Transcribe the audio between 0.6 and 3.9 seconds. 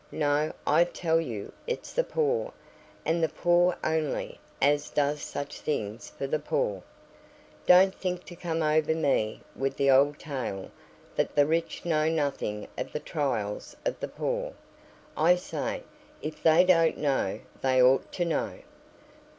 I tell you, it's the poor, and the poor